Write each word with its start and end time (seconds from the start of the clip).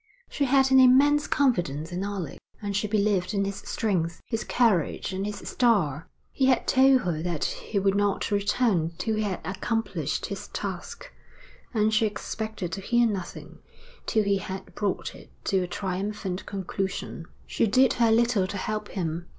She 0.31 0.45
had 0.45 0.71
an 0.71 0.79
immense 0.79 1.27
confidence 1.27 1.91
in 1.91 2.03
Alec, 2.03 2.39
and 2.59 2.75
she 2.75 2.87
believed 2.87 3.35
in 3.35 3.45
his 3.45 3.57
strength, 3.57 4.19
his 4.25 4.43
courage, 4.43 5.13
and 5.13 5.27
his 5.27 5.47
star. 5.47 6.07
He 6.31 6.47
had 6.47 6.65
told 6.67 7.01
her 7.01 7.21
that 7.21 7.45
he 7.45 7.77
would 7.77 7.93
not 7.93 8.31
return 8.31 8.93
till 8.97 9.15
he 9.15 9.21
had 9.21 9.41
accomplished 9.45 10.25
his 10.25 10.47
task, 10.47 11.11
and 11.71 11.93
she 11.93 12.07
expected 12.07 12.71
to 12.71 12.81
hear 12.81 13.05
nothing 13.07 13.59
till 14.07 14.23
he 14.23 14.39
had 14.39 14.73
brought 14.73 15.13
it 15.13 15.29
to 15.45 15.59
a 15.59 15.67
triumphant 15.67 16.47
conclusion. 16.47 17.27
She 17.45 17.67
did 17.67 17.93
her 18.01 18.09
little 18.11 18.47
to 18.47 18.57
help 18.57 18.87
him. 18.87 19.27